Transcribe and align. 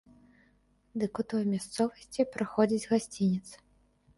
Дык 1.03 1.13
от 1.23 1.27
у 1.27 1.27
той 1.33 1.43
мясцовасці 1.51 2.25
праходзіць 2.37 2.89
гасцінец. 2.95 3.47